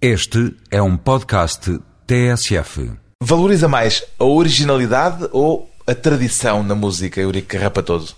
[0.00, 2.90] Este é um podcast TSF.
[3.22, 8.14] Valoriza mais a originalidade ou a tradição na música, Eurico Carrapatoso?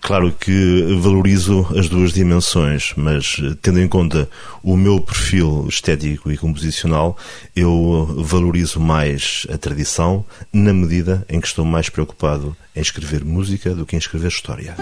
[0.00, 4.28] Claro que valorizo as duas dimensões, mas tendo em conta
[4.60, 7.16] o meu perfil estético e composicional,
[7.54, 13.72] eu valorizo mais a tradição na medida em que estou mais preocupado em escrever música
[13.72, 14.74] do que em escrever história.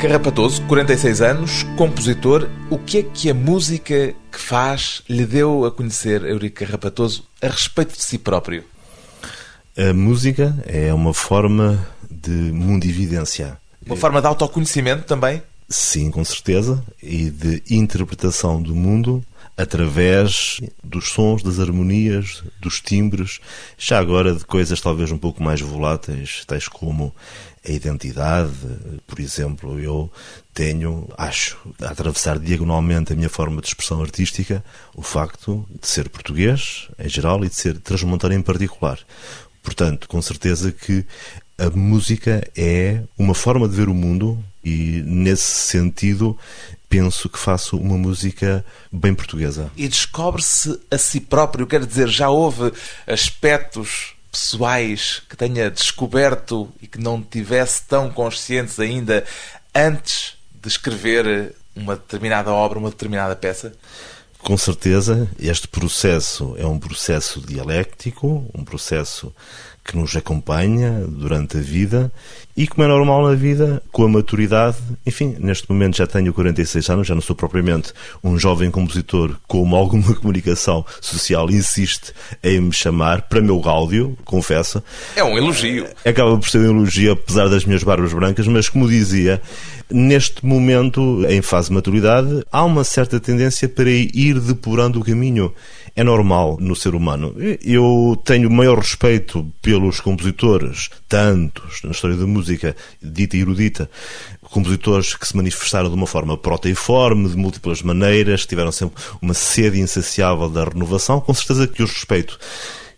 [0.00, 2.48] Carrapatoso, 46 anos, compositor.
[2.70, 7.48] O que é que a música que faz lhe deu a conhecer, Eurico Carrapatoso, a
[7.48, 8.64] respeito de si próprio?
[9.76, 13.58] A música é uma forma de mundividência.
[13.84, 15.42] Uma forma de autoconhecimento também?
[15.68, 16.82] Sim, com certeza.
[17.02, 19.22] E de interpretação do mundo
[19.60, 23.40] através dos sons, das harmonias, dos timbres,
[23.76, 27.14] já agora de coisas talvez um pouco mais voláteis, tais como
[27.66, 28.52] a identidade.
[29.06, 30.10] Por exemplo, eu
[30.54, 36.08] tenho, acho, a atravessar diagonalmente a minha forma de expressão artística, o facto de ser
[36.08, 38.98] português em geral e de ser transmontano em particular.
[39.62, 41.04] Portanto, com certeza que
[41.58, 46.36] a música é uma forma de ver o mundo e, nesse sentido,
[46.90, 49.70] penso que faço uma música bem portuguesa.
[49.76, 52.72] E descobre-se a si próprio, quer dizer, já houve
[53.06, 59.24] aspectos pessoais que tenha descoberto e que não tivesse tão conscientes ainda
[59.74, 63.72] antes de escrever uma determinada obra, uma determinada peça?
[64.38, 69.32] Com certeza, este processo é um processo dialéctico, um processo
[69.84, 72.12] que nos acompanha durante a vida
[72.56, 76.90] e, como é normal na vida, com a maturidade, enfim, neste momento já tenho 46
[76.90, 82.12] anos, já não sou propriamente um jovem compositor como alguma comunicação social insiste
[82.42, 84.82] em me chamar, para meu gáudio, confesso.
[85.16, 85.86] É um elogio.
[86.04, 89.40] Acaba por ser um elogio, apesar das minhas barbas brancas, mas como dizia,
[89.90, 95.52] neste momento, em fase de maturidade, há uma certa tendência para ir depurando o caminho
[95.96, 97.34] é normal no ser humano.
[97.62, 102.40] Eu tenho maior respeito pelos compositores, tantos na história da música,
[103.02, 103.90] dita e erudita,
[104.42, 109.80] compositores que se manifestaram de uma forma proteiforme, de múltiplas maneiras, tiveram sempre uma sede
[109.80, 112.38] insaciável da renovação, com certeza que os respeito.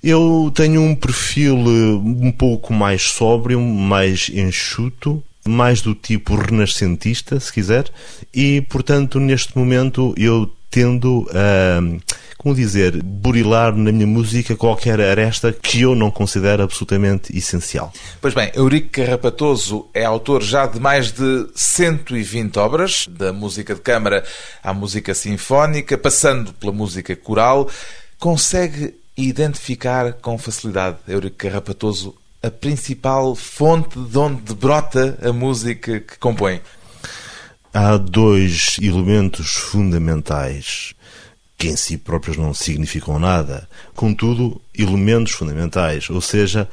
[0.02, 7.38] Eu tenho um perfil eh, um pouco mais sóbrio, mais enxuto, mais do tipo renascentista,
[7.38, 7.90] se quiser,
[8.34, 11.80] e portanto, neste momento eu tendo a
[12.42, 17.92] como dizer, burilar na minha música qualquer aresta que eu não considero absolutamente essencial.
[18.20, 23.80] Pois bem, Eurico Carrapatoso é autor já de mais de 120 obras, da música de
[23.80, 24.24] câmara
[24.60, 27.70] à música sinfónica, passando pela música coral.
[28.18, 32.12] Consegue identificar com facilidade, Eurico Carrapatoso,
[32.42, 36.60] a principal fonte de onde brota a música que compõe?
[37.74, 40.94] Há dois elementos fundamentais
[41.56, 46.68] que em si próprios não significam nada, contudo, elementos fundamentais, ou seja,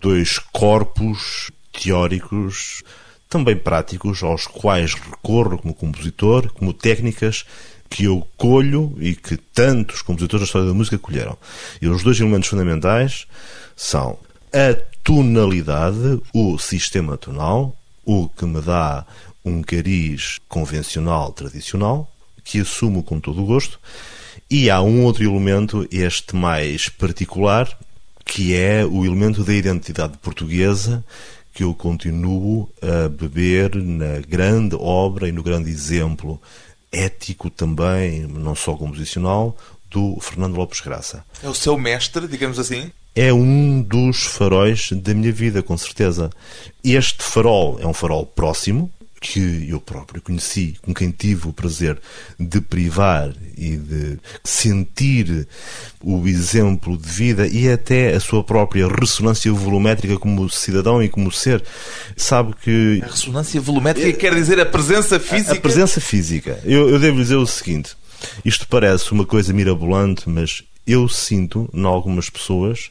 [0.00, 2.82] dois corpos teóricos
[3.26, 7.46] também práticos aos quais recorro como compositor, como técnicas
[7.88, 11.38] que eu colho e que tantos compositores da história da música colheram.
[11.80, 13.26] E os dois elementos fundamentais
[13.74, 14.18] são
[14.52, 19.06] a tonalidade, o sistema tonal, o que me dá
[19.44, 22.10] um cariz convencional, tradicional,
[22.42, 23.78] que assumo com todo o gosto,
[24.50, 27.68] e há um outro elemento, este mais particular,
[28.24, 31.04] que é o elemento da identidade portuguesa,
[31.52, 36.40] que eu continuo a beber na grande obra e no grande exemplo
[36.90, 39.56] ético também, não só composicional,
[39.90, 41.24] do Fernando Lopes Graça.
[41.42, 42.90] É o seu mestre, digamos assim?
[43.14, 46.30] É um dos faróis da minha vida, com certeza.
[46.82, 48.90] Este farol é um farol próximo,
[49.26, 51.98] que eu próprio conheci, com quem tive o prazer
[52.38, 55.48] de privar e de sentir
[56.02, 61.32] o exemplo de vida e até a sua própria ressonância volumétrica como cidadão e como
[61.32, 61.64] ser,
[62.14, 63.00] sabe que.
[63.02, 65.54] A ressonância volumétrica quer dizer a presença física?
[65.54, 66.60] A, presença física.
[66.62, 67.96] Eu, eu devo dizer o seguinte:
[68.44, 72.90] isto parece uma coisa mirabolante, mas eu sinto, em algumas pessoas,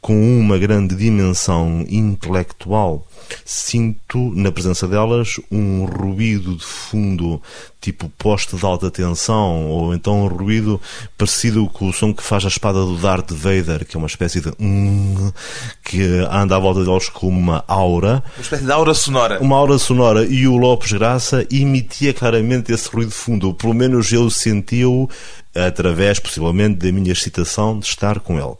[0.00, 3.06] com uma grande dimensão intelectual,
[3.44, 7.40] sinto na presença delas um ruído de fundo
[7.80, 10.80] tipo poste de alta tensão ou então um ruído
[11.16, 14.40] parecido com o som que faz a espada do Darth Vader, que é uma espécie
[14.40, 14.52] de
[15.84, 18.22] que anda à volta deles como uma aura.
[18.36, 19.38] Uma espécie de aura sonora.
[19.40, 20.24] Uma aura sonora.
[20.24, 23.54] E o Lopes Graça emitia claramente esse ruído de fundo.
[23.54, 25.08] Pelo menos eu senti-o
[25.54, 28.54] através, possivelmente, da minha excitação de estar com ele.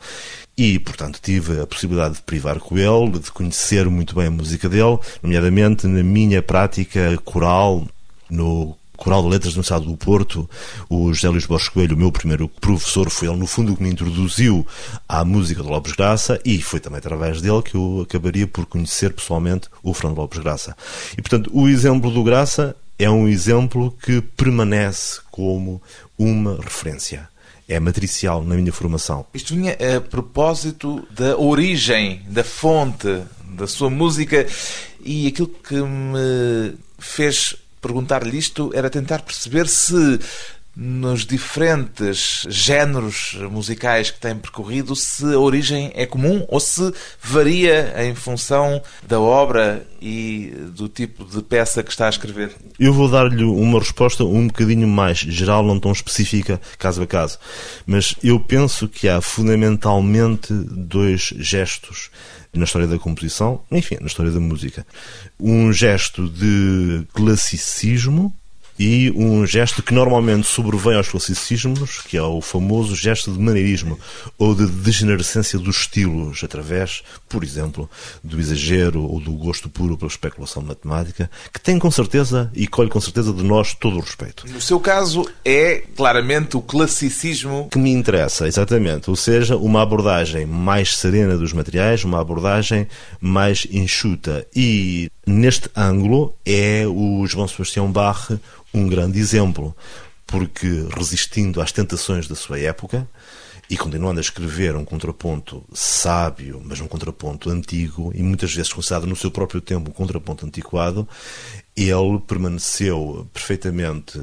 [0.58, 4.68] E, portanto, tive a possibilidade de privar com ele, de conhecer muito bem a música
[4.68, 7.86] dele, nomeadamente na minha prática coral,
[8.28, 10.50] no Coral de Letras do Estado do Porto,
[10.90, 13.88] o José Luís Borges Coelho, o meu primeiro professor, foi ele, no fundo, que me
[13.88, 14.66] introduziu
[15.08, 19.12] à música de Lopes Graça e foi também através dele que eu acabaria por conhecer
[19.12, 20.76] pessoalmente o Fernando Lopes Graça.
[21.12, 25.80] E, portanto, o exemplo do Graça é um exemplo que permanece como
[26.18, 27.28] uma referência
[27.68, 29.26] é matricial na minha formação.
[29.34, 34.46] Isto vinha a propósito da origem, da fonte da sua música
[35.04, 40.18] e aquilo que me fez perguntar-lhe isto era tentar perceber se
[40.80, 47.92] nos diferentes géneros musicais que tem percorrido, se a origem é comum ou se varia
[48.06, 52.54] em função da obra e do tipo de peça que está a escrever?
[52.78, 57.38] Eu vou dar-lhe uma resposta um bocadinho mais geral, não tão específica, caso a caso.
[57.84, 62.08] Mas eu penso que há fundamentalmente dois gestos
[62.54, 64.86] na história da composição, enfim, na história da música.
[65.40, 68.32] Um gesto de classicismo
[68.78, 73.98] e um gesto que normalmente sobrevém aos classicismos, que é o famoso gesto de maneirismo
[74.38, 77.90] ou de degenerescência dos estilos, através, por exemplo,
[78.22, 82.88] do exagero ou do gosto puro pela especulação matemática, que tem com certeza e colhe
[82.88, 84.46] com certeza de nós todo o respeito.
[84.48, 90.46] No seu caso, é claramente o classicismo que me interessa, exatamente, ou seja, uma abordagem
[90.46, 92.86] mais serena dos materiais, uma abordagem
[93.20, 98.30] mais enxuta e neste ângulo é o João Sebastião Bach
[98.72, 99.76] um grande exemplo,
[100.26, 103.08] porque resistindo às tentações da sua época
[103.70, 109.06] e continuando a escrever um contraponto sábio, mas um contraponto antigo e muitas vezes considerado
[109.06, 111.06] no seu próprio tempo um contraponto antiquado,
[111.76, 114.18] ele permaneceu perfeitamente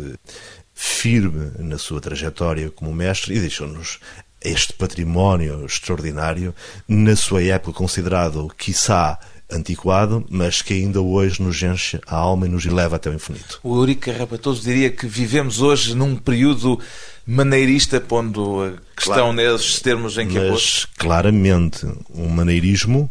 [0.73, 3.99] firme na sua trajetória como mestre e deixou-nos
[4.41, 6.53] este património extraordinário,
[6.87, 9.17] na sua época considerado, quiçá,
[9.51, 13.59] antiquado, mas que ainda hoje nos enche a alma e nos eleva até o infinito.
[13.63, 16.79] O Eurico Carrapatoso diria que vivemos hoje num período
[17.25, 19.33] maneirista, pondo a questão claro.
[19.33, 23.09] nesses termos em que Mas, claramente, um maneirismo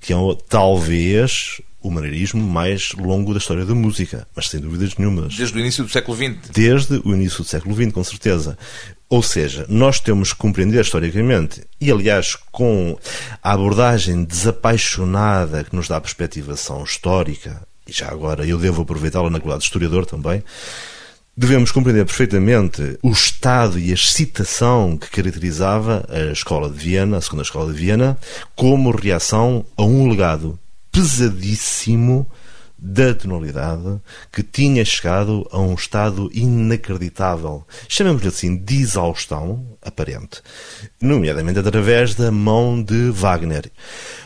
[0.00, 0.16] que é
[0.48, 5.36] talvez o maneirismo mais longo da história da música, mas sem dúvidas nenhumas.
[5.36, 6.50] Desde o início do século XX?
[6.52, 8.56] Desde o início do século XX, com certeza.
[9.08, 12.96] Ou seja, nós temos que compreender historicamente, e aliás com
[13.42, 19.28] a abordagem desapaixonada que nos dá a perspectivação histórica, e já agora eu devo aproveitá-la
[19.28, 20.42] na qualidade de historiador também,
[21.36, 27.20] devemos compreender perfeitamente o estado e a excitação que caracterizava a Escola de Viena, a
[27.20, 28.16] Segunda Escola de Viena,
[28.54, 30.58] como reação a um legado
[30.92, 32.30] pesadíssimo
[32.82, 34.00] da tonalidade
[34.32, 40.42] que tinha chegado a um estado inacreditável, chamemos-lhe assim, de exaustão aparente,
[41.00, 43.70] nomeadamente através da mão de Wagner.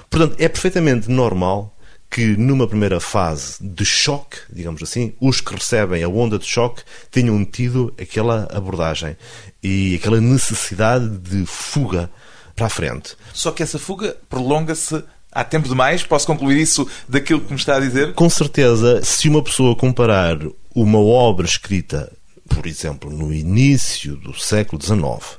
[0.08, 1.76] Portanto, é perfeitamente normal
[2.10, 6.82] que numa primeira fase de choque, digamos assim, os que recebem a onda de choque
[7.10, 9.16] tenham tido aquela abordagem
[9.62, 12.10] e aquela necessidade de fuga
[12.54, 13.16] para a frente.
[13.34, 15.04] Só que essa fuga prolonga-se
[15.36, 16.02] Há tempo demais?
[16.02, 18.14] Posso concluir isso daquilo que me está a dizer?
[18.14, 20.38] Com certeza, se uma pessoa comparar
[20.74, 22.10] uma obra escrita,
[22.48, 25.38] por exemplo, no início do século XIX,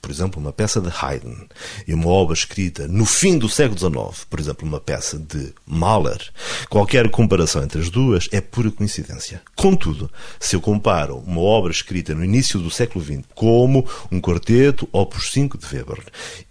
[0.00, 1.46] por exemplo, uma peça de Haydn
[1.86, 6.20] e uma obra escrita no fim do século XIX, por exemplo, uma peça de Mahler,
[6.68, 9.42] qualquer comparação entre as duas é pura coincidência.
[9.54, 14.88] Contudo, se eu comparo uma obra escrita no início do século XX como um quarteto
[14.92, 16.02] Opus 5 de Weber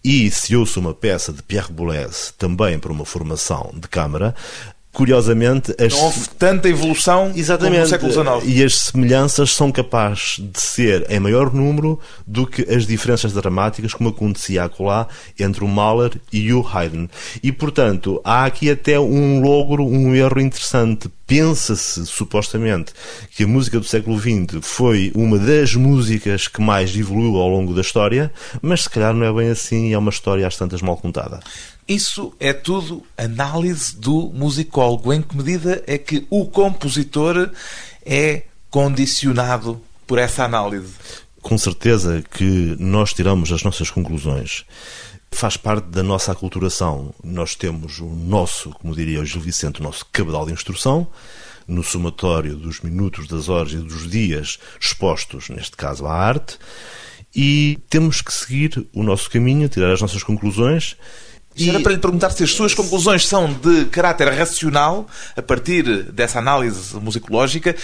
[0.03, 4.35] e se ouço uma peça de Pierre Boulez também para uma formação de câmara,
[4.95, 5.75] curiosamente...
[5.77, 5.93] As...
[5.93, 7.81] Não houve tanta evolução Exatamente.
[7.81, 8.27] no século XIX.
[8.45, 13.93] E as semelhanças são capazes de ser em maior número do que as diferenças dramáticas,
[13.93, 17.07] como acontecia acolá entre o Mahler e o Haydn.
[17.43, 21.09] E, portanto, há aqui até um logro, um erro interessante.
[21.27, 22.93] Pensa-se, supostamente,
[23.35, 27.73] que a música do século XX foi uma das músicas que mais evoluiu ao longo
[27.73, 30.81] da história, mas se calhar não é bem assim e é uma história às tantas
[30.81, 31.39] mal contada.
[31.87, 35.13] Isso é tudo análise do musicólogo.
[35.13, 37.51] Em que medida é que o compositor
[38.03, 40.93] é condicionado por essa análise?
[41.41, 44.65] Com certeza que nós tiramos as nossas conclusões
[45.35, 47.13] faz parte da nossa aculturação.
[47.23, 51.07] Nós temos o nosso, como diria o Gil Vicente, o nosso cabedal de instrução,
[51.67, 56.57] no somatório dos minutos, das horas e dos dias expostos, neste caso, à arte,
[57.35, 60.95] e temos que seguir o nosso caminho, tirar as nossas conclusões.
[61.57, 61.69] E...
[61.69, 66.39] Era para lhe perguntar se as suas conclusões são de caráter racional, a partir dessa
[66.39, 67.75] análise musicológica,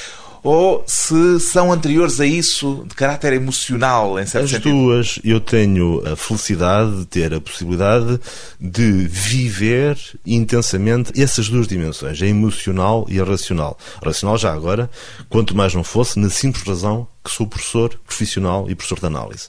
[0.43, 4.71] ou se são anteriores a isso de caráter emocional, em certo As sentido?
[4.71, 8.19] duas, eu tenho a felicidade de ter a possibilidade
[8.59, 13.77] de viver intensamente essas duas dimensões, a emocional e a racional.
[14.01, 14.89] A racional já agora,
[15.29, 19.47] quanto mais não fosse, na simples razão que sou professor profissional e professor de análise.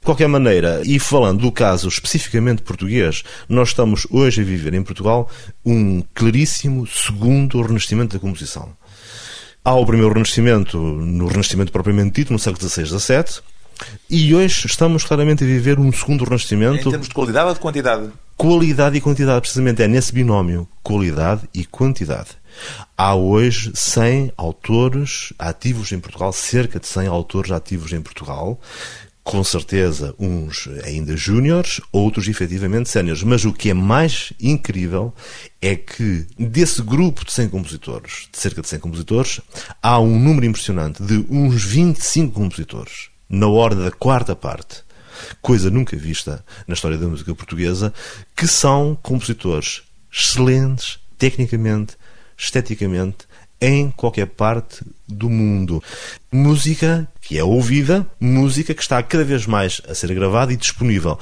[0.00, 4.82] De qualquer maneira, e falando do caso especificamente português, nós estamos hoje a viver em
[4.82, 5.30] Portugal
[5.64, 8.70] um claríssimo segundo renascimento da composição.
[9.66, 13.42] Há o primeiro Renascimento, no Renascimento propriamente dito, no século XVI, XVII,
[14.10, 16.88] e hoje estamos claramente a viver um segundo Renascimento.
[16.88, 18.10] Em termos de qualidade ou de quantidade?
[18.36, 22.32] Qualidade e quantidade, precisamente, é nesse binómio, qualidade e quantidade.
[22.94, 28.60] Há hoje 100 autores ativos em Portugal, cerca de 100 autores ativos em Portugal,
[29.24, 33.22] com certeza uns ainda júniores, outros efetivamente séniores.
[33.22, 35.14] Mas o que é mais incrível
[35.62, 39.40] é que desse grupo de 100 compositores, de cerca de 100 compositores,
[39.82, 44.84] há um número impressionante de uns 25 compositores, na ordem da quarta parte,
[45.40, 47.94] coisa nunca vista na história da música portuguesa,
[48.36, 51.96] que são compositores excelentes, tecnicamente,
[52.36, 53.26] esteticamente,
[53.64, 55.82] em qualquer parte do mundo.
[56.30, 61.18] Música que é ouvida, música que está cada vez mais a ser gravada e disponível.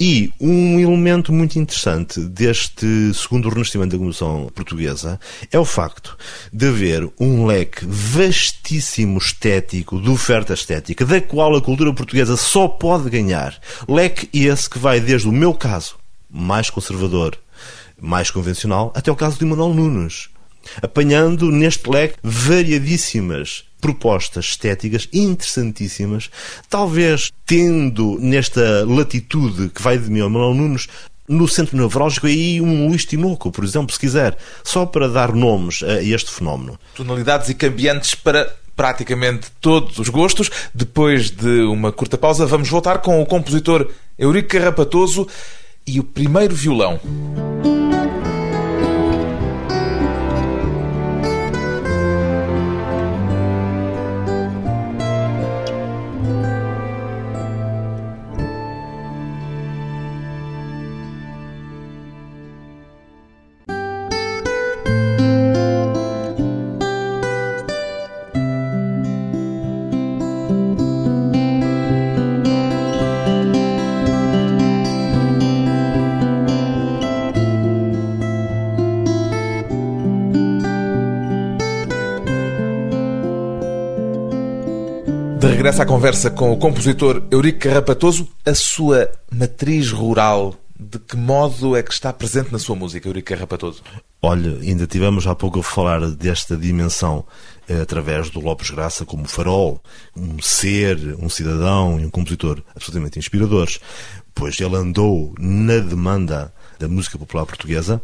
[0.00, 5.18] E um elemento muito interessante deste segundo renascimento da composição portuguesa
[5.50, 6.16] é o facto
[6.52, 12.68] de haver um leque vastíssimo estético, de oferta estética, da qual a cultura portuguesa só
[12.68, 13.60] pode ganhar.
[13.88, 15.96] Leque esse que vai desde o meu caso,
[16.30, 17.36] mais conservador,
[18.00, 20.30] mais convencional, até o caso de Manuel Nunes
[20.82, 26.30] apanhando neste leque variadíssimas propostas estéticas interessantíssimas,
[26.68, 30.88] talvez tendo nesta latitude que vai de ao Manuel Nunes
[31.28, 35.82] no centro nevrálgico aí um Luís Tinoco, por exemplo, se quiser, só para dar nomes
[35.82, 36.78] a este fenómeno.
[36.94, 40.50] Tonalidades e cambiantes para praticamente todos os gostos.
[40.72, 45.26] Depois de uma curta pausa, vamos voltar com o compositor Eurico Carrapatoso
[45.86, 46.98] e o primeiro violão.
[85.48, 91.16] De regresso à conversa com o compositor Eurico Carrapatoso, a sua matriz rural, de que
[91.16, 93.82] modo é que está presente na sua música, Eurico Carrapatoso?
[94.20, 97.24] Olha, ainda tivemos há pouco a falar desta dimensão
[97.66, 99.82] eh, através do Lopes Graça como farol,
[100.14, 103.80] um ser, um cidadão e um compositor absolutamente inspiradores,
[104.34, 108.02] pois ele andou na demanda da música popular portuguesa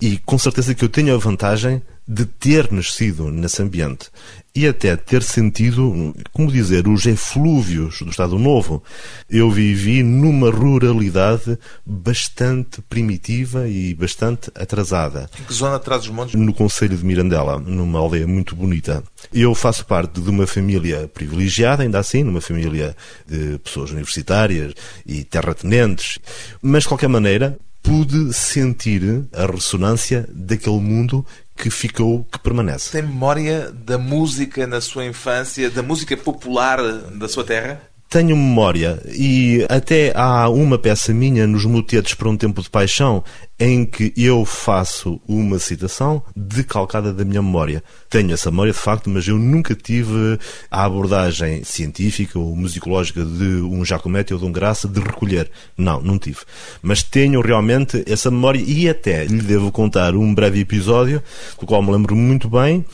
[0.00, 4.10] e com certeza que eu tenho a vantagem de ter nascido nesse ambiente
[4.54, 8.82] e até ter sentido, como dizer, os eflúvios do Estado Novo.
[9.28, 15.28] Eu vivi numa ruralidade bastante primitiva e bastante atrasada.
[15.38, 16.34] Em que zona atrás dos montes?
[16.40, 19.04] No Conselho de Mirandela, numa aldeia muito bonita.
[19.30, 22.96] Eu faço parte de uma família privilegiada, ainda assim, numa família
[23.26, 24.72] de pessoas universitárias
[25.04, 26.18] e terratenentes,
[26.62, 31.24] mas de qualquer maneira pude sentir a ressonância daquele mundo
[31.56, 32.92] que ficou, que permanece.
[32.92, 37.80] Tem memória da música na sua infância, da música popular da sua terra?
[38.08, 43.24] Tenho memória e até há uma peça minha nos motetes para um tempo de paixão
[43.58, 47.82] em que eu faço uma citação decalcada da minha memória.
[48.10, 50.38] Tenho essa memória de facto, mas eu nunca tive
[50.70, 55.50] a abordagem científica ou musicológica de um Giacometti ou de um Graça de recolher.
[55.76, 56.40] Não, não tive.
[56.82, 61.22] Mas tenho realmente essa memória e até lhe devo contar um breve episódio
[61.58, 62.84] do qual me lembro muito bem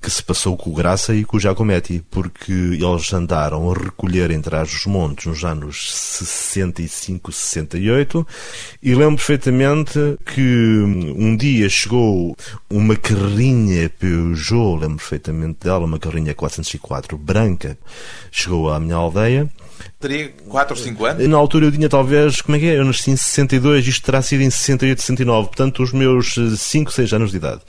[0.00, 4.30] que se passou com o Graça e com o Giacometti, porque eles andaram a recolher
[4.30, 8.26] entre os montes nos anos 65, 68
[8.82, 10.40] e lembro perfeitamente que
[11.16, 12.36] um dia chegou
[12.70, 17.76] uma carrinha Peugeot, lembro perfeitamente dela, uma carrinha 404 branca,
[18.30, 19.50] chegou à minha aldeia
[19.98, 21.28] Teria 4 ou 5 anos?
[21.28, 22.78] Na altura eu tinha talvez, como é que é?
[22.78, 27.12] Eu nasci em 62, isto terá sido em 68, 69, portanto os meus 5, 6
[27.12, 27.62] anos de idade.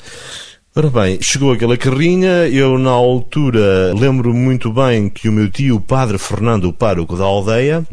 [0.76, 5.78] Ora bem, chegou aquela carrinha, eu na altura lembro muito bem que o meu tio,
[5.78, 7.86] o padre Fernando, o pároco da aldeia,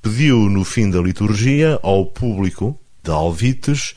[0.00, 3.94] pediu no fim da liturgia ao público de Alvites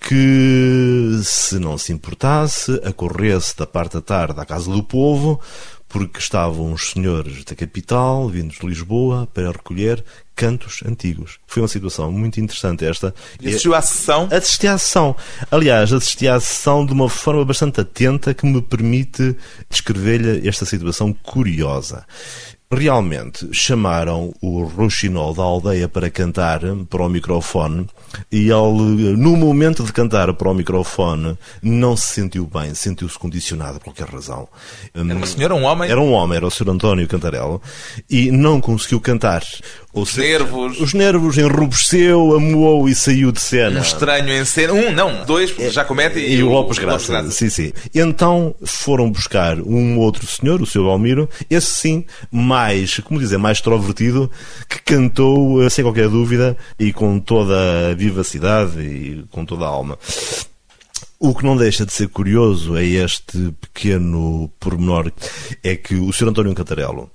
[0.00, 5.40] que, se não se importasse, acorresse da parte da tarde à casa do povo,
[5.88, 11.38] porque estavam uns senhores da capital, vindos de Lisboa, para recolher cantos antigos.
[11.46, 13.14] Foi uma situação muito interessante esta.
[13.40, 14.28] E assistiu à sessão?
[14.30, 15.16] Assisti à sessão.
[15.50, 19.36] Aliás, assisti à sessão de uma forma bastante atenta que me permite
[19.70, 22.04] descrever-lhe esta situação curiosa.
[22.70, 27.86] Realmente chamaram o Rouxinol da aldeia para cantar para o microfone
[28.30, 33.78] e ele, no momento de cantar para o microfone, não se sentiu bem, sentiu-se condicionado
[33.78, 34.48] por qualquer razão.
[34.94, 35.90] Era uma senhora, um homem?
[35.90, 36.70] Era um homem, era o Sr.
[36.70, 37.60] António Cantarelo,
[38.08, 39.42] e não conseguiu cantar.
[39.92, 40.80] Os seja, nervos.
[40.80, 43.78] Os nervos, enrubesceu, amuou e saiu de cena.
[43.78, 44.72] Um estranho em cena.
[44.72, 47.12] Um, não, dois, porque já comete e, e o Lopes Graça.
[47.12, 47.30] Graça.
[47.30, 47.72] Sim, sim.
[47.94, 50.82] Então foram buscar um outro senhor, o Sr.
[50.82, 54.28] Balmiro, esse sim, mais, como dizer, mais extrovertido,
[54.68, 57.54] que cantou, eh, sem qualquer dúvida, e com toda
[57.90, 59.98] a vivacidade e com toda a alma.
[61.18, 65.10] O que não deixa de ser curioso é este pequeno pormenor,
[65.62, 66.28] é que o Sr.
[66.28, 67.10] António Cantarelo,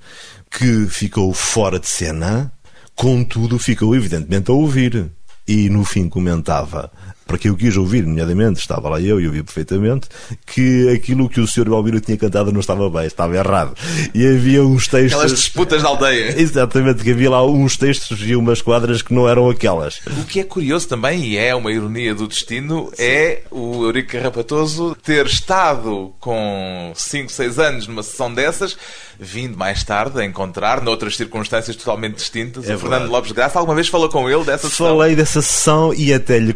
[0.49, 2.51] que ficou fora de cena,
[2.99, 5.09] Contudo, ficou evidentemente a ouvir.
[5.47, 6.91] E no fim comentava
[7.29, 10.07] para quem eu quis ouvir, nomeadamente, estava lá eu e ouvi perfeitamente,
[10.47, 11.69] que aquilo que o Sr.
[11.69, 13.75] Balbino tinha cantado não estava bem, estava errado.
[14.15, 15.13] E havia uns textos.
[15.13, 16.33] Aquelas disputas da aldeia.
[16.41, 19.99] Exatamente, que havia lá uns textos e umas quadras que não eram aquelas.
[20.07, 23.03] O que é curioso também, e é uma ironia do destino, Sim.
[23.03, 28.75] é o Eurico Carrapatoso ter estado com 5, 6 anos numa sessão dessas,
[29.19, 33.59] vindo mais tarde a encontrar, noutras circunstâncias totalmente distintas, é o Fernando Lopes Graça.
[33.59, 34.87] Alguma vez falou com ele dessa sessão?
[34.87, 36.53] Falei dessa sessão e até lhe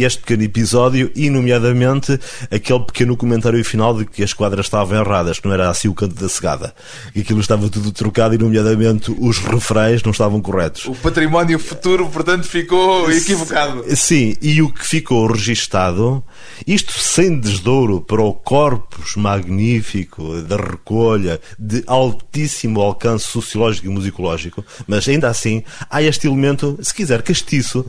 [0.00, 2.18] este pequeno episódio e, nomeadamente,
[2.50, 5.94] aquele pequeno comentário final de que as quadras estavam erradas, que não era assim o
[5.94, 6.74] canto da cegada.
[7.14, 10.86] E aquilo estava tudo trocado e, nomeadamente, os refrões não estavam corretos.
[10.86, 13.84] O património futuro, portanto, ficou equivocado.
[13.96, 16.22] Sim, e o que ficou registado,
[16.66, 24.64] isto sem desdouro para o corpus magnífico da recolha, de altíssimo alcance sociológico e musicológico,
[24.86, 27.84] mas ainda assim há este elemento, se quiser, castiço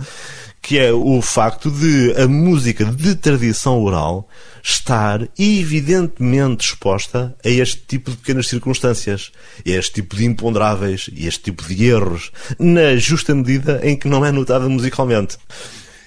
[0.64, 4.28] que é o facto de a música de tradição oral
[4.64, 11.28] estar evidentemente exposta a este tipo de pequenas circunstâncias, a este tipo de imponderáveis e
[11.28, 15.38] este tipo de erros, na justa medida em que não é notada musicalmente.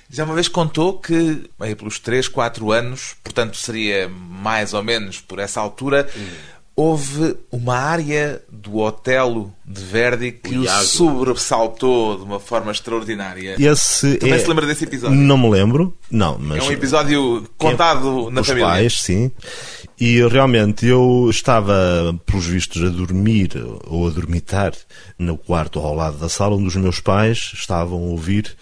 [0.09, 5.21] Já uma vez contou que, aí pelos 3, 4 anos, portanto seria mais ou menos
[5.21, 12.23] por essa altura, hum houve uma área do Otelo de Verdi que o, sobressaltou de
[12.23, 13.57] uma forma extraordinária.
[13.59, 14.39] Esse Também é...
[14.39, 15.17] se lembra desse episódio?
[15.17, 16.63] Não me lembro, não, mas...
[16.63, 18.31] É um episódio contado é...
[18.31, 18.69] na Os família.
[18.69, 19.33] pais, sim.
[19.99, 23.53] E realmente eu estava, pelos vistos, a dormir
[23.87, 24.75] ou a dormitar
[25.19, 28.55] no quarto ao lado da sala onde os meus pais estavam a ouvir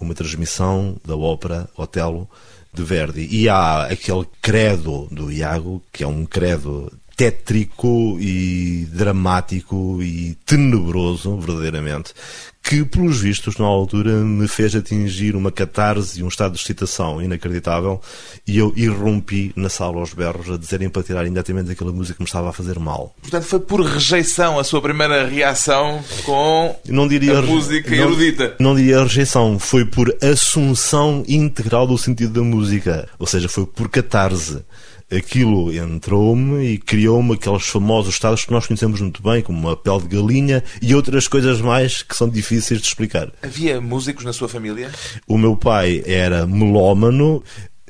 [0.00, 2.26] uma transmissão da ópera Otelo
[2.72, 3.28] de Verdi.
[3.30, 11.36] E há aquele credo do Iago, que é um credo tétrico e dramático e tenebroso,
[11.36, 12.14] verdadeiramente,
[12.62, 17.20] que, pelos vistos, na altura, me fez atingir uma catarse e um estado de excitação
[17.20, 18.00] inacreditável
[18.46, 22.22] e eu irrompi na sala aos berros a dizerem para tirar imediatamente aquela música que
[22.22, 23.14] me estava a fazer mal.
[23.20, 28.56] Portanto, foi por rejeição a sua primeira reação com não diria, a música não, erudita.
[28.58, 33.90] Não diria rejeição, foi por assunção integral do sentido da música, ou seja, foi por
[33.90, 34.62] catarse
[35.10, 40.02] aquilo entrou-me e criou-me aqueles famosos estados que nós conhecemos muito bem, como a pele
[40.02, 43.32] de galinha e outras coisas mais que são difíceis de explicar.
[43.42, 44.90] Havia músicos na sua família?
[45.26, 47.42] O meu pai era melómano,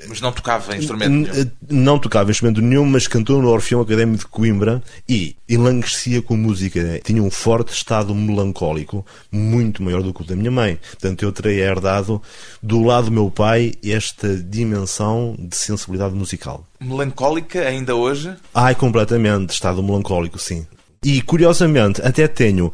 [0.09, 1.51] mas não tocava instrumento nenhum?
[1.69, 7.01] Não tocava instrumento nenhum, mas cantou no Orfeão Académico de Coimbra e enlanguecia com música.
[7.05, 10.79] Tinha um forte estado melancólico, muito maior do que o da minha mãe.
[10.91, 12.21] Portanto, eu terei herdado
[12.63, 16.67] do lado do meu pai esta dimensão de sensibilidade musical.
[16.81, 18.35] Melancólica ainda hoje?
[18.55, 19.51] Ai, completamente.
[19.51, 20.67] Estado melancólico, sim.
[21.03, 22.71] E, curiosamente, até tenho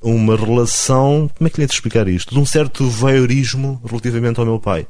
[0.00, 2.34] uma relação, como é que lhe de explicar isto?
[2.34, 4.86] De um certo voyeurismo relativamente ao meu pai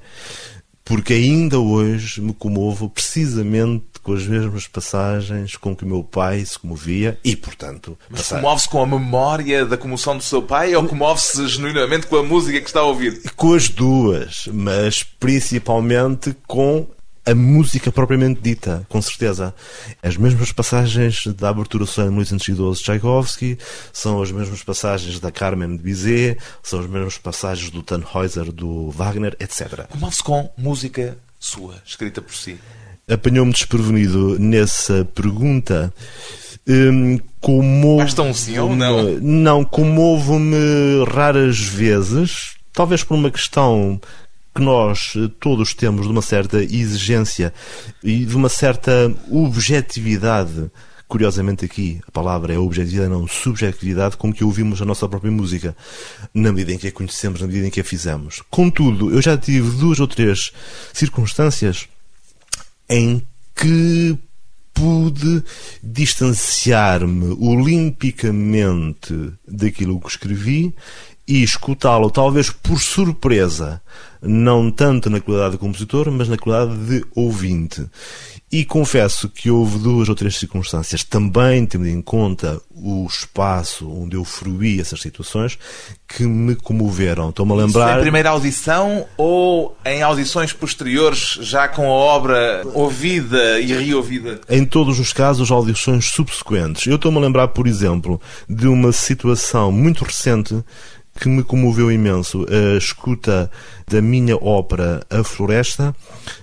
[0.89, 6.43] porque ainda hoje me comovo precisamente com as mesmas passagens com que o meu pai
[6.43, 7.99] se comovia e, portanto...
[8.09, 12.23] Mas comove-se com a memória da comoção do seu pai ou comove-se genuinamente com a
[12.23, 13.21] música que está a ouvir?
[13.37, 16.87] Com as duas, mas principalmente com
[17.29, 19.55] a música propriamente dita, com certeza.
[20.03, 23.59] As mesmas passagens da abertura solene 1812 de Tchaikovsky,
[23.93, 28.91] são as mesmas passagens da Carmen de Bizet, são as mesmas passagens do Tannhäuser, do
[28.91, 29.87] Wagner, etc.
[29.95, 32.59] Move-se com música sua, escrita por si.
[33.07, 35.93] Apanhou-me desprevenido nessa pergunta.
[36.67, 39.03] Hum, comovo Basta um sim ou não?
[39.21, 44.01] Não, comovo-me raras vezes, talvez por uma questão
[44.59, 47.55] que nós eh, todos temos de uma certa exigência
[48.03, 50.69] e de uma certa objetividade.
[51.07, 55.77] Curiosamente aqui a palavra é objetividade, não subjetividade, com que ouvimos a nossa própria música,
[56.35, 58.43] na medida em que a conhecemos, na medida em que a fizemos.
[58.51, 60.53] Contudo, eu já tive duas ou três
[60.93, 61.87] circunstâncias
[62.91, 63.23] em
[63.55, 64.19] que
[64.75, 65.45] pude
[65.81, 69.15] distanciar-me olimpicamente
[69.47, 70.75] daquilo que escrevi
[71.29, 73.83] e escutá-lo, talvez por surpresa,
[74.23, 77.87] não tanto na qualidade de compositor, mas na qualidade de ouvinte.
[78.51, 84.17] E confesso que houve duas ou três circunstâncias, também tendo em conta o espaço onde
[84.17, 85.59] eu fruí essas situações,
[86.09, 87.29] que me comoveram.
[87.29, 87.91] Estou-me a lembrar.
[87.91, 94.41] Isso em primeira audição ou em audições posteriores, já com a obra ouvida e reouvida?
[94.49, 96.87] Em todos os casos, audições subsequentes.
[96.87, 100.65] Eu estou-me a lembrar, por exemplo, de uma situação muito recente
[101.19, 103.51] que me comoveu imenso a escuta
[103.89, 105.95] da minha ópera A Floresta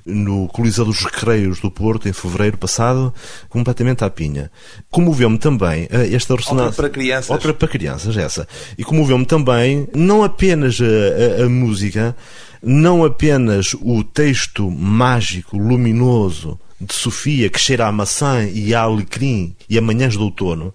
[0.06, 3.14] no Coliseu dos Recreios do Porto em fevereiro passado,
[3.48, 4.52] completamente à pinha.
[4.90, 6.70] Comoveu-me também eh, esta ressonância.
[6.70, 7.30] Ópera para crianças.
[7.30, 8.48] Ópera para crianças, essa.
[8.78, 12.16] E comoveu-me também não apenas a, a, a música,
[12.62, 19.56] não apenas o texto mágico, luminoso, de Sofia, que cheira a maçã e a alecrim
[19.70, 20.74] e a manhãs do outono.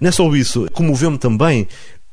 [0.00, 1.66] Não é só isso, comoveu-me também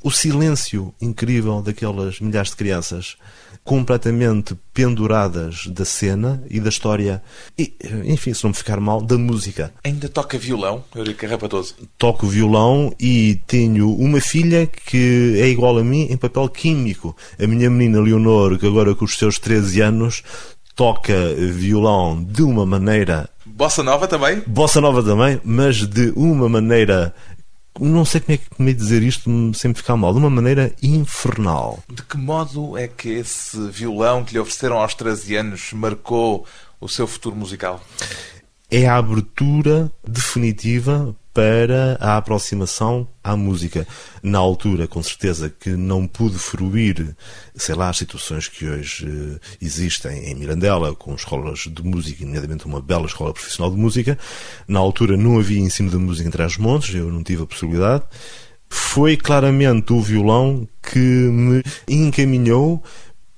[0.06, 3.18] o silêncio incrível daquelas milhares de crianças
[3.64, 7.24] completamente penduradas da cena e da história
[7.58, 9.74] e, enfim, se não me ficar mal, da música.
[9.84, 11.74] Ainda toca violão, Eurica Rapatoso?
[11.98, 17.18] Toco violão e tenho uma filha que é igual a mim em papel químico.
[17.42, 20.22] A minha menina Leonor, que agora com os seus 13 anos,
[20.76, 24.44] toca violão de uma maneira Bossa Nova também?
[24.46, 27.16] Bossa Nova também, mas de uma maneira
[27.80, 30.74] não sei como é que me dizer isto sem me ficar mal, de uma maneira
[30.82, 31.84] infernal.
[31.90, 36.46] De que modo é que esse violão que lhe ofereceram aos 13 anos marcou
[36.80, 37.84] o seu futuro musical?
[38.70, 43.86] É a abertura definitiva para a aproximação à música.
[44.24, 47.14] Na altura, com certeza, que não pude fruir,
[47.54, 52.66] sei lá, as situações que hoje eh, existem em Mirandela, com escolas de música, nomeadamente
[52.66, 54.18] uma bela escola profissional de música.
[54.66, 58.06] Na altura não havia ensino de música em Trás-os-Montes, eu não tive a possibilidade.
[58.70, 62.82] Foi claramente o violão que me encaminhou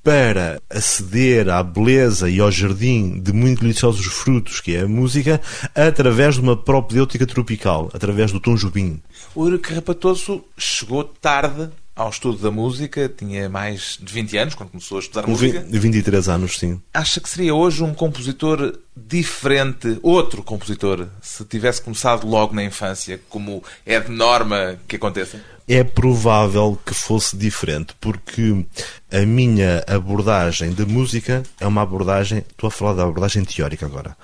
[0.07, 5.41] para aceder à beleza e ao jardim de muito deliciosos frutos que é a música
[5.75, 9.01] através de uma propedêutica tropical, através do Tom Jobim.
[9.35, 14.69] O Eurico Rapatoso chegou tarde ao estudo da música, tinha mais de 20 anos quando
[14.69, 15.65] começou a estudar Com música.
[15.69, 16.79] 23 anos, sim.
[16.93, 23.19] Acha que seria hoje um compositor diferente, outro compositor, se tivesse começado logo na infância,
[23.27, 25.37] como é de norma que aconteça?
[25.67, 28.65] É provável que fosse diferente, porque
[29.11, 34.15] a minha abordagem da música é uma abordagem, estou a falar da abordagem teórica agora,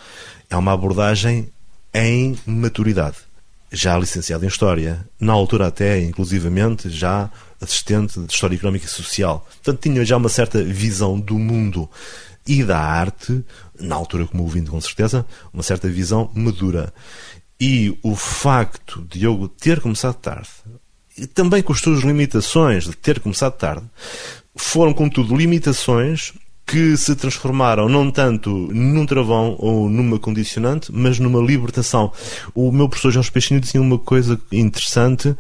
[0.50, 1.50] é uma abordagem
[1.94, 3.18] em maturidade.
[3.70, 7.30] Já licenciado em História, na altura até, inclusivamente, já
[7.60, 9.46] assistente de História Económica e Social.
[9.64, 11.90] Portanto, tinha já uma certa visão do mundo
[12.48, 13.44] e da arte,
[13.80, 16.94] na altura como ouvindo com certeza, uma certa visão madura.
[17.60, 20.50] E o facto de eu ter começado tarde,
[21.18, 23.84] e também com as suas limitações de ter começado tarde,
[24.56, 26.34] foram, contudo, limitações
[26.66, 32.12] que se transformaram não tanto num travão ou numa condicionante, mas numa libertação.
[32.56, 35.36] O meu professor Jorge Peixinho dizia uma coisa interessante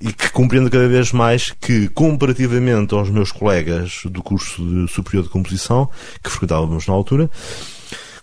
[0.00, 5.22] e que compreendo cada vez mais que, comparativamente aos meus colegas do curso de superior
[5.22, 5.88] de composição,
[6.22, 7.30] que frequentávamos na altura,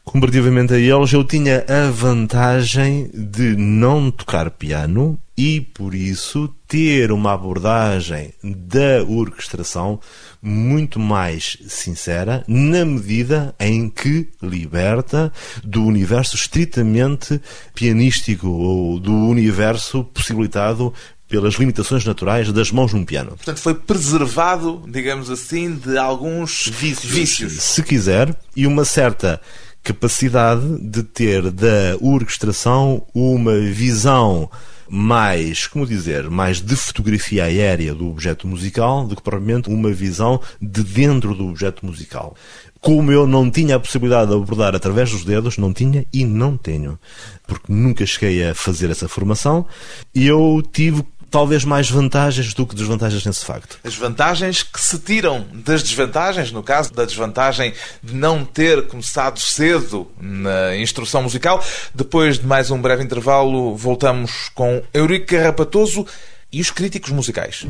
[0.04, 7.12] comparativamente a eles, eu tinha a vantagem de não tocar piano e, por isso, ter
[7.12, 10.00] uma abordagem da orquestração
[10.42, 15.32] muito mais sincera, na medida em que liberta
[15.64, 17.42] do universo estritamente
[17.74, 20.94] pianístico ou do universo possibilitado
[21.28, 23.30] pelas limitações naturais das mãos num piano.
[23.30, 27.12] Portanto, foi preservado, digamos assim, de alguns vícios.
[27.12, 27.54] vícios.
[27.64, 29.40] Se quiser, e uma certa
[29.84, 34.50] capacidade de ter da orquestração uma visão
[34.94, 40.42] mais, como dizer, mais de fotografia aérea do objeto musical do que propriamente uma visão
[40.62, 42.36] de dentro do objeto musical.
[42.82, 46.58] Como eu não tinha a possibilidade de abordar através dos dedos, não tinha e não
[46.58, 47.00] tenho,
[47.48, 49.66] porque nunca cheguei a fazer essa formação,
[50.14, 53.80] eu tive talvez mais vantagens do que desvantagens nesse facto.
[53.84, 59.40] As vantagens que se tiram das desvantagens, no caso da desvantagem de não ter começado
[59.40, 61.64] cedo na instrução musical.
[61.96, 66.06] Depois de mais um breve intervalo, voltamos com Eurico Carrapatoso
[66.52, 67.66] e os críticos musicais.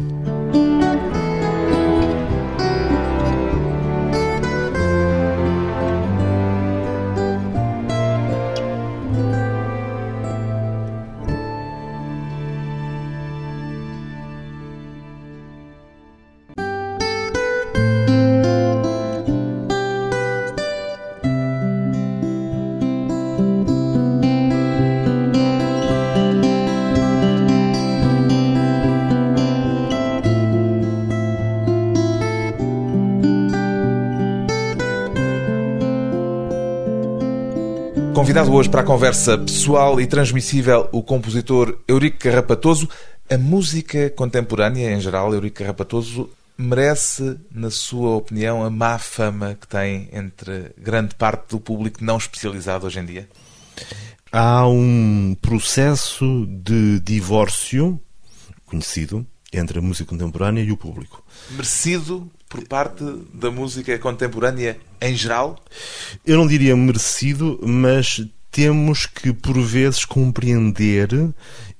[38.52, 42.90] Convidado hoje para a conversa pessoal e transmissível o compositor Eurico Carrapatoso.
[43.30, 49.66] A música contemporânea, em geral, Eurico Carrapatoso, merece, na sua opinião, a má fama que
[49.66, 53.30] tem entre grande parte do público não especializado hoje em dia?
[54.30, 58.00] Há um processo de divórcio
[58.66, 61.24] conhecido entre a música contemporânea e o público.
[61.52, 65.58] Merecido por parte da música contemporânea em geral?
[66.26, 71.10] Eu não diria merecido, mas temos que, por vezes, compreender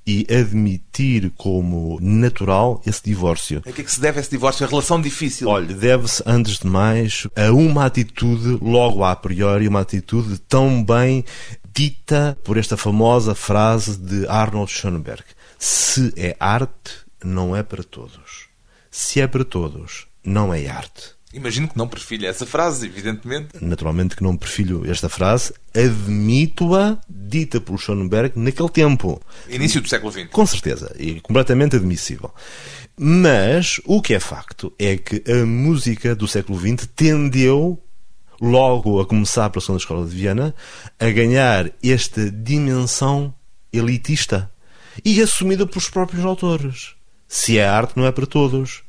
[0.06, 3.62] e admitir como natural esse divórcio.
[3.64, 4.66] A que é que se deve esse divórcio?
[4.66, 5.48] A relação difícil?
[5.48, 11.24] Olha, deve-se, antes de mais, a uma atitude, logo a priori, uma atitude tão bem
[11.72, 15.24] dita por esta famosa frase de Arnold Schoenberg.
[15.58, 18.48] Se é arte, não é para todos.
[18.90, 21.14] Se é para todos, não é arte.
[21.32, 23.48] Imagino que não perfilha essa frase, evidentemente.
[23.60, 25.54] Naturalmente que não perfilho esta frase.
[25.74, 29.20] Admito-a dita por Schoenberg naquele tempo.
[29.48, 30.28] Início do século XX.
[30.30, 30.94] Com certeza.
[30.98, 32.32] E completamente admissível.
[32.98, 37.82] Mas o que é facto é que a música do século XX tendeu,
[38.38, 40.54] logo a começar pela Segunda Escola de Viena,
[41.00, 43.34] a ganhar esta dimensão
[43.72, 44.50] elitista
[45.02, 46.94] e assumida pelos próprios autores.
[47.26, 48.81] Se é arte, não é para todos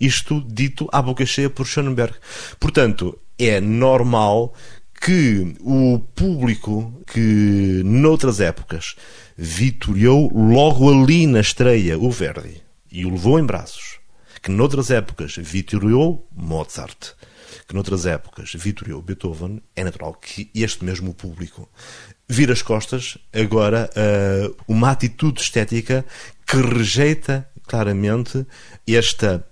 [0.00, 2.14] isto dito à boca cheia por Schoenberg.
[2.58, 4.54] Portanto, é normal
[5.00, 8.96] que o público que noutras épocas
[9.36, 14.00] vitoriou logo ali na estreia o Verdi e o levou em braços,
[14.42, 17.12] que noutras épocas vitoriou Mozart,
[17.66, 21.68] que noutras épocas vitoriou Beethoven, é natural que este mesmo público
[22.28, 26.04] vira as costas agora a uma atitude estética
[26.46, 28.46] que rejeita claramente
[28.86, 29.46] esta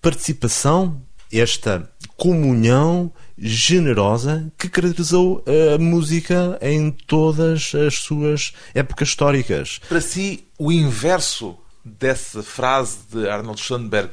[0.00, 9.80] participação, esta comunhão generosa que caracterizou a música em todas as suas épocas históricas.
[9.88, 14.12] Para si, o inverso dessa frase de Arnold Schoenberg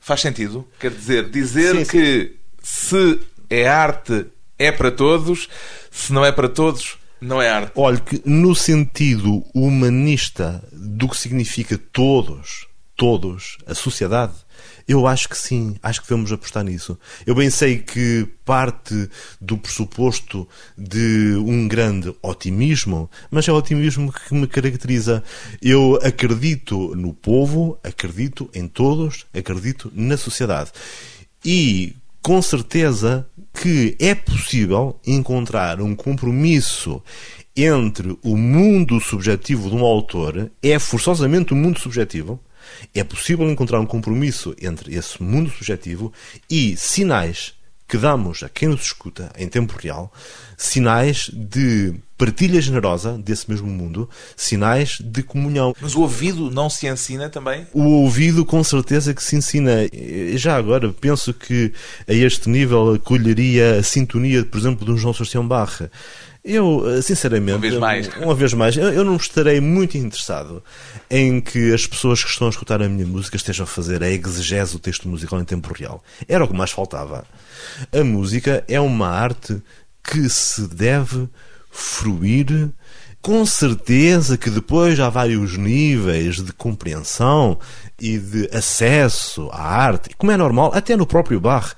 [0.00, 0.66] faz sentido?
[0.78, 3.16] Quer dizer, dizer sim, que sim.
[3.16, 4.26] se é arte
[4.58, 5.48] é para todos,
[5.90, 7.72] se não é para todos, não é arte.
[7.76, 12.66] Olha, que no sentido humanista do que significa todos,
[12.96, 14.34] todos, a sociedade,
[14.86, 16.98] eu acho que sim, acho que devemos apostar nisso.
[17.26, 19.08] Eu bem sei que parte
[19.40, 25.22] do pressuposto de um grande otimismo, mas é o otimismo que me caracteriza.
[25.62, 30.70] Eu acredito no povo, acredito em todos, acredito na sociedade.
[31.44, 37.02] E com certeza que é possível encontrar um compromisso
[37.56, 42.40] entre o mundo subjetivo de um autor, é forçosamente um mundo subjetivo,
[42.94, 46.12] é possível encontrar um compromisso entre esse mundo subjetivo
[46.50, 47.54] e sinais
[47.86, 50.12] que damos a quem nos escuta em tempo real,
[50.56, 55.74] sinais de partilha generosa desse mesmo mundo, sinais de comunhão.
[55.80, 57.66] Mas o ouvido não se ensina também?
[57.72, 59.72] O ouvido, com certeza que se ensina.
[60.34, 61.72] Já agora, penso que
[62.08, 65.90] a este nível acolheria a sintonia, por exemplo, de um João Sebastião Barra.
[66.44, 70.62] Eu, eh, sinceramente, uma vez mais, uma vez mais eu, não estarei muito interessado
[71.08, 74.10] em que as pessoas que estão a escutar a minha música estejam a fazer a
[74.10, 76.04] exegese do texto musical em tempo real.
[76.28, 77.24] Era o que mais faltava.
[77.90, 79.62] A música é uma arte
[80.02, 81.30] que se deve
[81.70, 82.68] fruir
[83.24, 87.58] Com certeza que depois há vários níveis de compreensão
[87.98, 91.74] e de acesso à arte, como é normal, até no próprio Bach.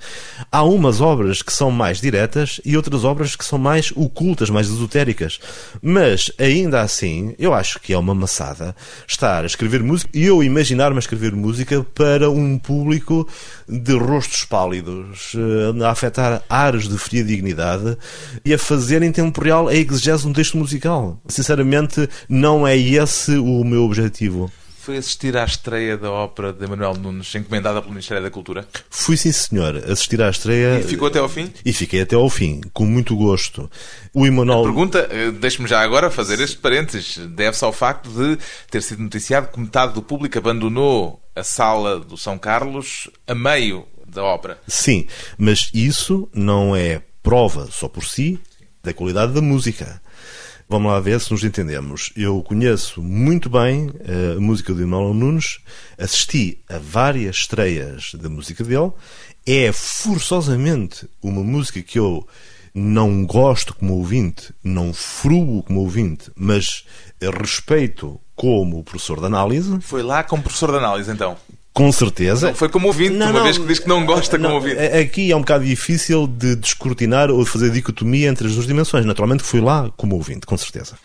[0.51, 4.67] Há umas obras que são mais diretas e outras obras que são mais ocultas, mais
[4.67, 5.39] esotéricas.
[5.81, 8.75] Mas, ainda assim, eu acho que é uma maçada
[9.07, 13.25] estar a escrever música e eu imaginar-me a escrever música para um público
[13.69, 17.97] de rostos pálidos, eh, a afetar ares de fria dignidade
[18.43, 21.21] e a fazer em tempo real a exegese de um texto musical.
[21.37, 24.51] Sinceramente, não é esse o meu objetivo.
[24.79, 28.67] Foi assistir à estreia da ópera de Manuel Nunes, encomendada pelo Ministério da Cultura?
[28.89, 30.79] Fui sim, senhor, assistir à estreia.
[30.79, 31.53] E ficou até ao fim?
[31.63, 33.69] E fiquei até ao fim, com muito gosto.
[34.15, 34.61] O Emanuel...
[34.61, 38.39] A pergunta, eh, deixe-me já agora fazer este parênteses, deve-se ao facto de
[38.71, 43.85] ter sido noticiado que metade do público abandonou a sala do São Carlos a meio
[44.07, 44.57] da ópera.
[44.67, 45.05] Sim,
[45.37, 48.39] mas isso não é prova só por si
[48.83, 50.01] da qualidade da música.
[50.69, 52.11] Vamos lá ver se nos entendemos.
[52.13, 55.59] Eu conheço muito bem eh, a música de Manuel Nunes,
[55.97, 58.91] assisti a várias estreias da música dele.
[59.45, 62.27] É forçosamente uma música que eu
[62.73, 66.85] não gosto como ouvinte, não frugo como ouvinte, mas
[67.21, 69.79] respeito como professor de análise.
[69.79, 71.37] Foi lá como professor de análise, então?
[71.77, 72.47] Com certeza.
[72.47, 74.55] Não foi como ouvinte, não, uma não, vez que diz que não gosta não, como
[74.55, 74.81] ouvinte.
[74.81, 79.05] Aqui é um bocado difícil de descortinar ou de fazer dicotomia entre as duas dimensões.
[79.05, 80.97] Naturalmente fui lá como ouvinte, com certeza.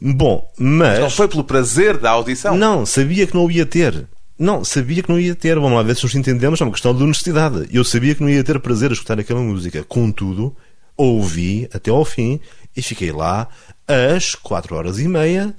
[0.00, 1.00] Bom, mas...
[1.00, 2.56] Não foi pelo prazer da audição?
[2.56, 4.08] Não, sabia que não ia ter.
[4.38, 5.56] Não, sabia que não ia ter.
[5.56, 6.62] Vamos lá ver se nos entendemos.
[6.62, 7.68] É uma questão de honestidade.
[7.70, 9.84] Eu sabia que não ia ter prazer a escutar aquela música.
[9.86, 10.56] Contudo,
[10.96, 12.40] ouvi até ao fim
[12.74, 13.48] e fiquei lá
[13.86, 15.54] às quatro horas e meia.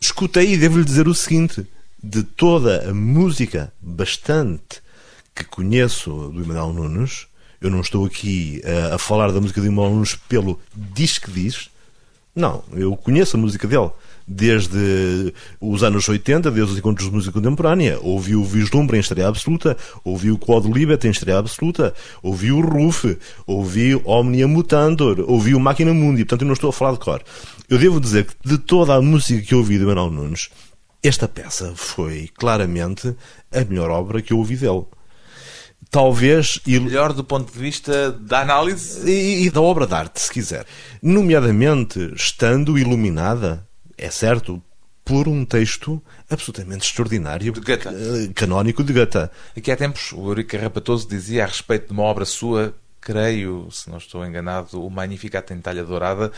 [0.00, 1.66] Escutei e devo-lhe dizer o seguinte
[2.08, 4.80] de toda a música bastante
[5.34, 7.26] que conheço do Emanuel Nunes,
[7.60, 11.30] eu não estou aqui a, a falar da música de Emanuel Nunes pelo diz que
[11.30, 11.68] diz,
[12.34, 13.90] não, eu conheço a música dele
[14.26, 17.98] desde os anos 80, desde os encontros de música contemporânea.
[18.00, 22.60] Ouvi o Vislumbre em estreia absoluta, ouvi o Claude Libet em estreia absoluta, ouvi o
[22.60, 27.00] Ruf, ouvi Omnia Mutantor, ouvi o Máquina Mundi, portanto eu não estou a falar de
[27.00, 27.22] cor.
[27.68, 30.48] Eu devo dizer que de toda a música que eu ouvi do Emanuel Nunes,
[31.02, 33.14] esta peça foi claramente
[33.52, 34.84] a melhor obra que eu ouvi dele.
[35.90, 36.60] Talvez.
[36.66, 39.08] Melhor do ponto de vista da análise?
[39.08, 40.66] E, e da obra de arte, se quiser.
[41.02, 44.62] Nomeadamente, estando iluminada, é certo,
[45.04, 47.88] por um texto absolutamente extraordinário, de Goethe.
[47.88, 49.30] Eh, canónico de Goethe.
[49.56, 53.88] Aqui há tempos, o Eurico Rapatoso dizia a respeito de uma obra sua, creio, se
[53.88, 56.30] não estou enganado, o Magnificat em talha dourada,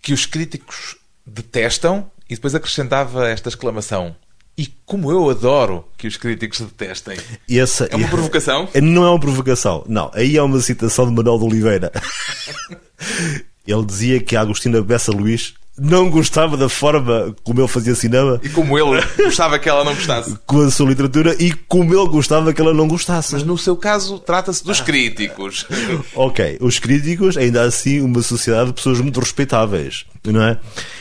[0.00, 4.16] que os críticos detestam e depois acrescentava esta exclamação.
[4.56, 7.18] E como eu adoro que os críticos detestem.
[7.48, 8.68] Essa, é uma provocação?
[8.82, 9.84] Não é uma provocação.
[9.86, 11.92] Não, aí é uma citação de Manuel de Oliveira.
[13.66, 18.40] Ele dizia que a Agostina Bessa Luís não gostava da forma como ele fazia cinema.
[18.42, 20.36] E como ele gostava que ela não gostasse.
[20.46, 23.32] Com a sua literatura e como ele gostava que ela não gostasse.
[23.32, 25.66] Mas no seu caso, trata-se dos críticos.
[26.14, 30.58] ok, os críticos, ainda assim, uma sociedade de pessoas muito respeitáveis, não é?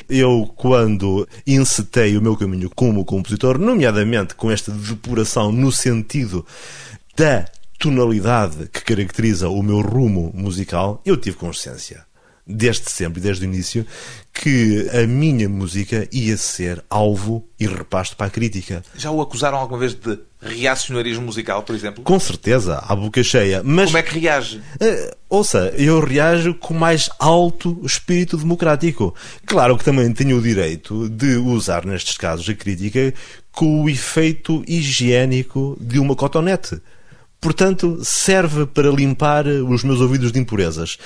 [0.10, 6.46] Eu, quando encetei o meu caminho como compositor, nomeadamente com esta depuração no sentido
[7.16, 7.46] da
[7.78, 12.06] tonalidade que caracteriza o meu rumo musical, eu tive consciência
[12.46, 13.86] desde sempre, desde o início,
[14.34, 18.84] que a minha música ia ser alvo e repasto para a crítica.
[18.96, 22.04] Já o acusaram alguma vez de reacionarismo musical, por exemplo?
[22.04, 23.62] Com certeza, à boca cheia.
[23.64, 24.58] Mas, Como é que reage?
[24.58, 29.14] Uh, ouça, eu reajo com mais alto espírito democrático.
[29.46, 33.14] Claro que também tenho o direito de usar, nestes casos, a crítica
[33.52, 36.82] com o efeito higiênico de uma cotonete.
[37.40, 40.98] Portanto, serve para limpar os meus ouvidos de impurezas.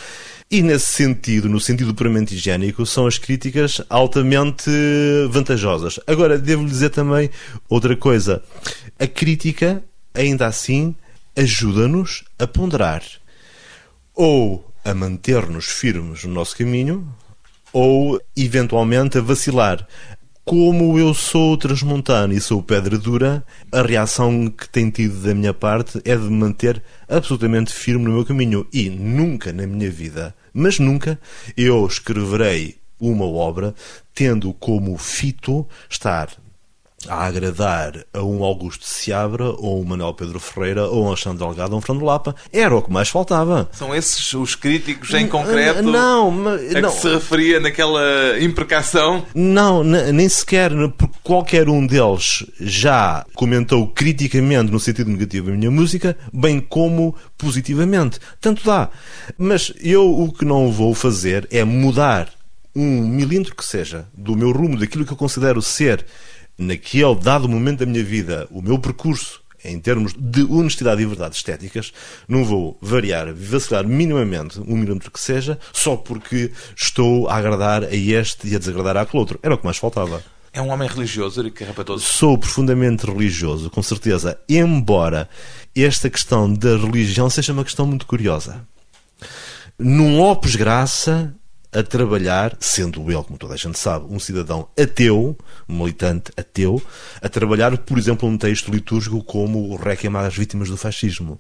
[0.50, 4.70] E nesse sentido, no sentido puramente higiênico, são as críticas altamente
[5.30, 6.00] vantajosas.
[6.06, 7.32] Agora, devo dizer também
[7.68, 8.44] outra coisa.
[9.00, 10.96] A crítica, ainda assim,
[11.36, 13.04] ajuda-nos a ponderar.
[14.14, 17.12] Ou a manter-nos firmes no nosso caminho,
[17.74, 19.86] ou eventualmente a vacilar.
[20.46, 25.56] Como eu sou transmontano e sou pedra dura, a reação que tem tido da minha
[25.56, 28.68] parte é de me manter absolutamente firme no meu caminho.
[28.72, 31.20] E nunca na minha vida, mas nunca,
[31.58, 33.74] eu escreverei uma obra
[34.14, 36.30] tendo como fito estar
[37.08, 41.72] a agradar a um Augusto Seabra, ou um Manuel Pedro Ferreira, ou um Alexandre Delgado,
[41.74, 42.36] ou um Fernando Lapa.
[42.52, 43.70] Era o que mais faltava.
[43.72, 46.90] São esses os críticos em concreto não, mas, a não.
[46.90, 49.26] que se referia naquela imprecação?
[49.34, 55.72] Não, nem sequer, porque qualquer um deles já comentou criticamente no sentido negativo a minha
[55.72, 58.20] música, bem como positivamente.
[58.40, 58.90] Tanto dá.
[59.38, 62.30] Mas eu o que não vou fazer é mudar
[62.76, 66.06] um milímetro que seja do meu rumo, daquilo que eu considero ser,
[66.58, 71.36] naquele dado momento da minha vida, o meu percurso em termos de honestidade e verdade
[71.36, 71.92] estéticas,
[72.28, 77.96] não vou variar, vacilar minimamente um milímetro que seja, só porque estou a agradar a
[77.96, 79.40] este e a desagradar àquele outro.
[79.42, 80.24] Era o que mais faltava.
[80.54, 82.06] É um homem religioso, Eurico Carrapatoso?
[82.06, 85.28] Sou profundamente religioso, com certeza, embora
[85.76, 88.66] esta questão da religião seja uma questão muito curiosa.
[89.78, 91.36] Num opus graça,
[91.76, 96.82] a trabalhar, sendo ele, como toda a gente sabe, um cidadão ateu, um militante ateu,
[97.22, 101.40] a trabalhar, por exemplo, um texto litúrgico como o Requiem às vítimas do fascismo.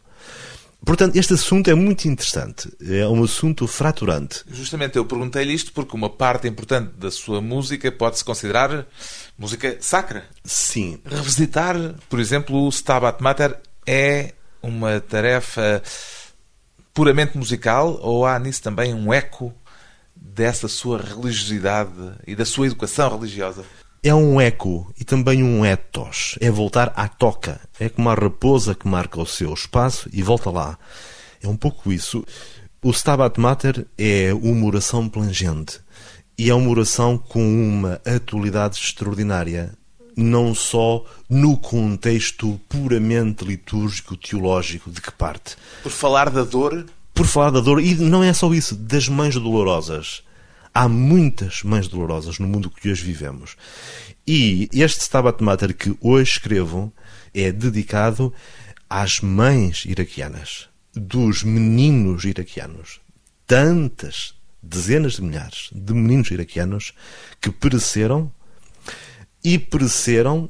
[0.85, 2.69] Portanto, este assunto é muito interessante.
[2.79, 4.43] É um assunto fraturante.
[4.51, 8.85] Justamente eu perguntei-lhe isto porque uma parte importante da sua música pode-se considerar
[9.35, 10.25] música sacra.
[10.43, 10.99] Sim.
[11.03, 11.75] Revisitar,
[12.07, 13.57] por exemplo, o Stabat Mater
[13.87, 15.81] é uma tarefa
[16.93, 19.53] puramente musical ou há nisso também um eco
[20.33, 21.91] dessa sua religiosidade
[22.25, 23.63] e da sua educação religiosa?
[24.03, 26.37] É um eco e também um ethos.
[26.39, 27.59] É voltar à toca.
[27.79, 30.77] É como a raposa que marca o seu espaço e volta lá.
[31.41, 32.23] É um pouco isso.
[32.83, 35.79] O Stabat Mater é uma oração plangente.
[36.37, 39.73] E é uma oração com uma atualidade extraordinária.
[40.15, 45.55] Não só no contexto puramente litúrgico, teológico, de que parte.
[45.81, 46.85] Por falar da dor,
[47.15, 50.21] por falar da dor, e não é só isso, das mães dolorosas.
[50.73, 53.55] Há muitas mães dolorosas no mundo que hoje vivemos.
[54.27, 56.93] E este Stabat Mater que hoje escrevo
[57.33, 58.33] é dedicado
[58.89, 62.99] às mães iraquianas, dos meninos iraquianos.
[63.47, 66.93] Tantas, dezenas de milhares de meninos iraquianos
[67.39, 68.29] que pereceram
[69.41, 70.49] e pereceram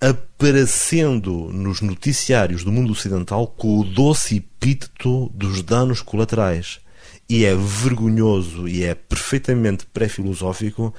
[0.00, 6.80] aparecendo nos noticiários do mundo ocidental com o doce epíteto dos danos colaterais.
[7.28, 10.94] E é vergonhoso e é perfeitamente pré-filosófico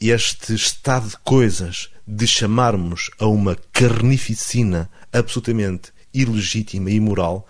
[0.00, 7.46] este estado de coisas de chamarmos a uma carnificina absolutamente ilegítima e imoral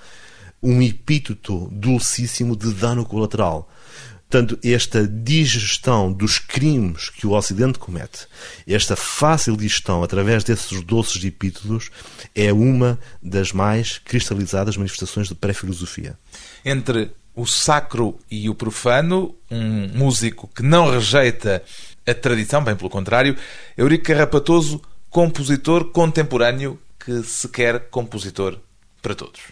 [0.62, 3.68] um epíteto dulcíssimo de dano colateral.
[4.32, 8.26] Portanto, esta digestão dos crimes que o Ocidente comete,
[8.66, 11.90] esta fácil digestão através desses doces epítetos,
[12.34, 16.18] é uma das mais cristalizadas manifestações de pré-filosofia.
[16.64, 21.62] Entre o sacro e o profano, um músico que não rejeita
[22.06, 23.36] a tradição, bem pelo contrário,
[23.76, 24.80] Eurico Carrapatoso,
[25.10, 28.58] compositor contemporâneo que se quer compositor
[29.02, 29.42] para todos.